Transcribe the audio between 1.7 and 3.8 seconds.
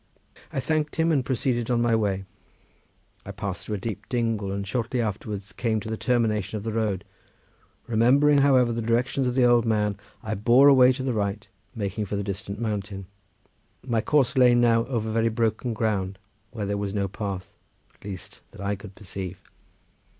my way. I passed through a